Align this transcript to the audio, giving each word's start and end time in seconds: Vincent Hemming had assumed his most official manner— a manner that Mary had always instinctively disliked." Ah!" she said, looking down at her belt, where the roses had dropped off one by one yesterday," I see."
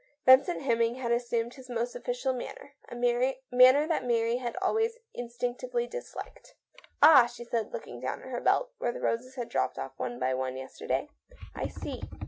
Vincent 0.25 0.63
Hemming 0.63 0.95
had 0.95 1.11
assumed 1.11 1.53
his 1.53 1.69
most 1.69 1.95
official 1.95 2.33
manner— 2.33 2.71
a 2.89 2.95
manner 2.95 3.85
that 3.87 4.03
Mary 4.03 4.37
had 4.37 4.57
always 4.59 4.97
instinctively 5.13 5.85
disliked." 5.85 6.55
Ah!" 7.03 7.25
she 7.31 7.45
said, 7.45 7.71
looking 7.71 7.99
down 7.99 8.23
at 8.23 8.29
her 8.29 8.41
belt, 8.41 8.71
where 8.79 8.91
the 8.91 8.99
roses 8.99 9.35
had 9.35 9.47
dropped 9.47 9.77
off 9.77 9.91
one 9.97 10.17
by 10.17 10.33
one 10.33 10.57
yesterday," 10.57 11.07
I 11.55 11.67
see." 11.67 12.01